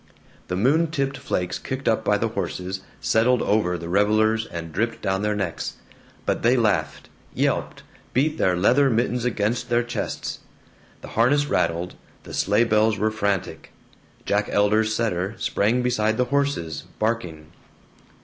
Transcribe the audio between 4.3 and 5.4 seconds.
and dripped down their